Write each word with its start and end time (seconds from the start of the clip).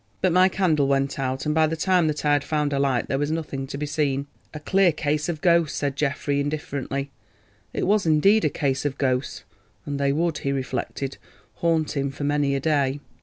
But 0.19 0.31
my 0.33 0.49
candle 0.49 0.87
went 0.87 1.19
out 1.19 1.45
and 1.45 1.53
by 1.53 1.67
the 1.67 1.75
time 1.75 2.07
that 2.07 2.25
I 2.25 2.33
had 2.33 2.43
found 2.43 2.73
a 2.73 2.79
light 2.79 3.07
there 3.07 3.19
was 3.19 3.29
nothing 3.29 3.67
to 3.67 3.77
be 3.77 3.85
seen." 3.85 4.25
"A 4.51 4.59
clear 4.59 4.91
case 4.91 5.29
of 5.29 5.41
ghosts," 5.41 5.77
said 5.77 5.95
Geoffrey 5.95 6.39
indifferently. 6.39 7.11
It 7.71 7.85
was 7.85 8.07
indeed 8.07 8.43
a 8.43 8.49
"case 8.49 8.83
of 8.83 8.97
ghosts," 8.97 9.43
and 9.85 9.99
they 9.99 10.11
would, 10.11 10.39
he 10.39 10.51
reflected, 10.51 11.19
haunt 11.57 11.95
him 11.95 12.09
for 12.09 12.23
many 12.23 12.55
a 12.55 12.59
day. 12.59 12.99